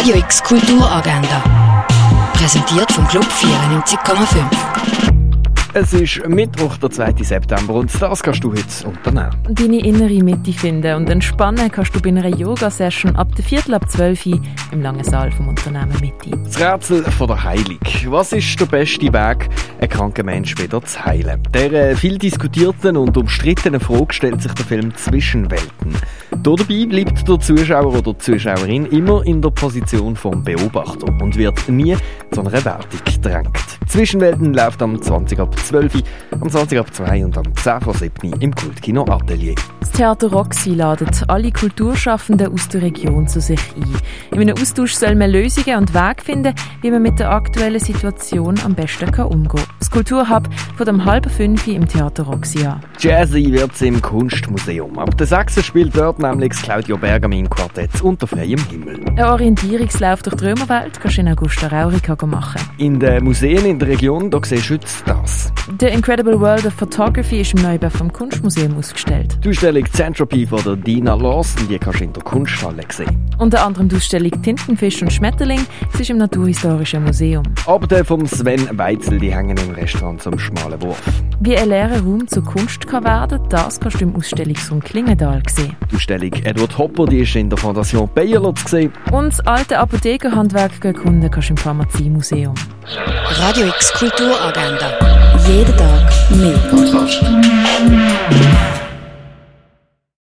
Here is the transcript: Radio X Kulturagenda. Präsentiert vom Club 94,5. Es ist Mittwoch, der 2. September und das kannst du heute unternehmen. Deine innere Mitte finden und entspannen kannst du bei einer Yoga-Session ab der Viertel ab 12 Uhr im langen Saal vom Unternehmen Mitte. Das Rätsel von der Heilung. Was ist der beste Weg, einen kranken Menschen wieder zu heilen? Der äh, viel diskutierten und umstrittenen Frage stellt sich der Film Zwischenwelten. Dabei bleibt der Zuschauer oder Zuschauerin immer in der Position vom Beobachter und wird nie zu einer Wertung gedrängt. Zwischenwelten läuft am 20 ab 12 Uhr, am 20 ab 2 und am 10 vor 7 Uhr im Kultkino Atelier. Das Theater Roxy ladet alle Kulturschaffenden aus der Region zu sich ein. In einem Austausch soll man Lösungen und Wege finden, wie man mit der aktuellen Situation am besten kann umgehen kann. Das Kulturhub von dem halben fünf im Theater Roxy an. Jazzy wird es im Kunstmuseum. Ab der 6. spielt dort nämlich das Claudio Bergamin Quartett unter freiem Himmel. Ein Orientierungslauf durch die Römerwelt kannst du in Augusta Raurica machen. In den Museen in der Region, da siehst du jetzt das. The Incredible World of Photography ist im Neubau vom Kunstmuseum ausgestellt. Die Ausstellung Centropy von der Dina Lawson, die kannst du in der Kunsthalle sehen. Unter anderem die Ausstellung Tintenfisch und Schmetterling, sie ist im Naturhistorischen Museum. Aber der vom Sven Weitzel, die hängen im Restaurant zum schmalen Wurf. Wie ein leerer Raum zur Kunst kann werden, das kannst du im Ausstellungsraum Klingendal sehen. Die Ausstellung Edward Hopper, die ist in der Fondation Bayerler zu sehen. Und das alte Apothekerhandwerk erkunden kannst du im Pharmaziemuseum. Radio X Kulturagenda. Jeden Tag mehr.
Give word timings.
Radio 0.00 0.16
X 0.16 0.42
Kulturagenda. 0.42 1.44
Präsentiert 2.32 2.90
vom 2.90 3.06
Club 3.06 3.26
94,5. 3.26 4.46
Es 5.74 5.92
ist 5.92 6.26
Mittwoch, 6.26 6.78
der 6.78 6.90
2. 6.90 7.22
September 7.22 7.74
und 7.74 7.90
das 8.00 8.22
kannst 8.22 8.42
du 8.42 8.50
heute 8.50 8.88
unternehmen. 8.88 9.36
Deine 9.50 9.84
innere 9.84 10.24
Mitte 10.24 10.54
finden 10.54 10.96
und 10.96 11.10
entspannen 11.10 11.70
kannst 11.70 11.94
du 11.94 12.00
bei 12.00 12.08
einer 12.08 12.26
Yoga-Session 12.28 13.14
ab 13.14 13.34
der 13.36 13.44
Viertel 13.44 13.74
ab 13.74 13.90
12 13.90 14.24
Uhr 14.24 14.40
im 14.72 14.80
langen 14.80 15.04
Saal 15.04 15.30
vom 15.32 15.48
Unternehmen 15.48 15.94
Mitte. 16.00 16.30
Das 16.44 16.58
Rätsel 16.58 17.04
von 17.04 17.26
der 17.26 17.44
Heilung. 17.44 17.78
Was 18.06 18.32
ist 18.32 18.58
der 18.58 18.66
beste 18.66 19.12
Weg, 19.12 19.50
einen 19.80 19.90
kranken 19.90 20.24
Menschen 20.24 20.60
wieder 20.60 20.82
zu 20.82 21.04
heilen? 21.04 21.42
Der 21.52 21.72
äh, 21.72 21.94
viel 21.94 22.16
diskutierten 22.16 22.96
und 22.96 23.18
umstrittenen 23.18 23.80
Frage 23.80 24.14
stellt 24.14 24.40
sich 24.40 24.54
der 24.54 24.64
Film 24.64 24.94
Zwischenwelten. 24.96 25.94
Dabei 26.42 26.86
bleibt 26.86 27.28
der 27.28 27.38
Zuschauer 27.38 27.98
oder 27.98 28.18
Zuschauerin 28.18 28.86
immer 28.86 29.26
in 29.26 29.42
der 29.42 29.50
Position 29.50 30.16
vom 30.16 30.42
Beobachter 30.42 31.06
und 31.20 31.36
wird 31.36 31.68
nie 31.68 31.94
zu 32.30 32.40
einer 32.40 32.64
Wertung 32.64 33.00
gedrängt. 33.04 33.70
Zwischenwelten 33.86 34.54
läuft 34.54 34.80
am 34.82 35.00
20 35.02 35.40
ab 35.40 35.58
12 35.58 35.94
Uhr, 35.96 36.02
am 36.40 36.48
20 36.48 36.78
ab 36.78 36.94
2 36.94 37.24
und 37.24 37.36
am 37.36 37.56
10 37.56 37.80
vor 37.80 37.94
7 37.94 38.32
Uhr 38.32 38.40
im 38.40 38.54
Kultkino 38.54 39.04
Atelier. 39.08 39.56
Das 39.80 39.90
Theater 39.90 40.30
Roxy 40.30 40.70
ladet 40.70 41.24
alle 41.28 41.50
Kulturschaffenden 41.50 42.52
aus 42.52 42.68
der 42.68 42.82
Region 42.82 43.26
zu 43.26 43.40
sich 43.40 43.60
ein. 43.76 43.96
In 44.30 44.40
einem 44.40 44.56
Austausch 44.56 44.94
soll 44.94 45.16
man 45.16 45.30
Lösungen 45.30 45.76
und 45.76 45.92
Wege 45.92 46.22
finden, 46.22 46.54
wie 46.82 46.90
man 46.90 47.02
mit 47.02 47.18
der 47.18 47.30
aktuellen 47.30 47.80
Situation 47.80 48.60
am 48.64 48.74
besten 48.74 49.10
kann 49.10 49.26
umgehen 49.26 49.48
kann. 49.48 49.76
Das 49.80 49.90
Kulturhub 49.90 50.48
von 50.76 50.86
dem 50.86 51.04
halben 51.04 51.28
fünf 51.28 51.66
im 51.66 51.88
Theater 51.88 52.22
Roxy 52.22 52.64
an. 52.64 52.80
Jazzy 53.00 53.52
wird 53.52 53.72
es 53.72 53.82
im 53.82 54.00
Kunstmuseum. 54.00 54.98
Ab 54.98 55.16
der 55.18 55.26
6. 55.26 55.64
spielt 55.64 55.96
dort 55.96 56.20
nämlich 56.20 56.50
das 56.50 56.62
Claudio 56.62 56.96
Bergamin 56.96 57.50
Quartett 57.50 58.00
unter 58.02 58.26
freiem 58.26 58.60
Himmel. 58.70 59.00
Ein 59.16 59.20
Orientierungslauf 59.20 60.22
durch 60.22 60.36
die 60.36 60.44
Römerwelt 60.44 61.00
kannst 61.00 61.16
du 61.16 61.22
in 61.22 61.28
Augusta 61.28 61.66
Raurica 61.66 62.14
machen. 62.26 62.60
In 62.78 62.98
den 62.98 63.24
Museen 63.24 63.64
in 63.64 63.78
der 63.78 63.88
Region, 63.88 64.30
da 64.30 64.40
siehst 64.42 64.70
du 64.70 64.74
jetzt 64.74 65.02
das. 65.06 65.52
The 65.78 65.86
Incredible 65.86 66.40
World 66.40 66.66
of 66.66 66.74
Photography 66.74 67.40
ist 67.40 67.54
im 67.54 67.62
Neubau 67.62 67.90
vom 67.90 68.12
Kunstmuseum 68.12 68.76
ausgestellt. 68.76 69.38
Die 69.44 69.50
Ausstellung 69.50 69.86
Centropy 69.92 70.46
von 70.46 70.62
der 70.64 70.76
Dina 70.76 71.14
Lawson, 71.14 71.68
die 71.68 71.78
kannst 71.78 72.00
du 72.00 72.04
in 72.04 72.12
der 72.12 72.22
Kunsthalle 72.22 72.82
sehen. 72.90 73.29
Unter 73.40 73.64
anderem 73.64 73.88
die 73.88 73.96
Ausstellung 73.96 74.30
Tintenfisch 74.42 75.00
und 75.00 75.10
Schmetterling, 75.10 75.60
sie 75.94 76.02
ist 76.02 76.10
im 76.10 76.18
Naturhistorischen 76.18 77.02
Museum. 77.02 77.42
Aber 77.64 77.86
der 77.86 78.04
vom 78.04 78.26
Sven 78.26 78.68
Weitzel, 78.76 79.18
die 79.18 79.34
hängen 79.34 79.56
im 79.56 79.70
Restaurant 79.70 80.20
zum 80.20 80.38
schmalen 80.38 80.80
Wurf. 80.82 81.00
Wie 81.40 81.56
ein 81.56 81.70
leerer 81.70 82.00
Raum 82.00 82.28
zur 82.28 82.44
Kunst 82.44 82.86
kann 82.86 83.04
werden, 83.04 83.40
das 83.48 83.80
kannst 83.80 83.98
du 83.98 84.04
im 84.04 84.14
Ausstellungsraum 84.14 84.80
Klingendal 84.80 85.42
sehen. 85.48 85.74
Die 85.90 85.96
Ausstellung 85.96 86.32
Edward 86.44 86.76
Hopper, 86.76 87.06
die 87.06 87.20
ist 87.20 87.34
in 87.34 87.48
der 87.48 87.56
Fondation 87.56 88.10
Bayerler 88.14 88.54
zu 88.56 88.68
sehen. 88.68 88.92
Und 89.10 89.28
das 89.32 89.40
alte 89.46 89.78
Apothekerhandwerk 89.78 90.84
erkunden 90.84 91.30
kannst 91.30 91.48
du 91.48 91.54
im 91.54 91.56
Pharmaziemuseum. 91.56 92.54
Radio 93.30 93.68
X 93.68 93.90
Kulturagenda. 93.94 94.98
Jeden 95.48 95.76
Tag 95.78 96.12
mehr. 96.36 97.89